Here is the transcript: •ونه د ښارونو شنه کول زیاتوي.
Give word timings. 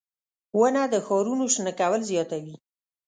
•ونه 0.59 0.83
د 0.93 0.95
ښارونو 1.05 1.45
شنه 1.53 1.71
کول 1.79 2.01
زیاتوي. 2.11 2.55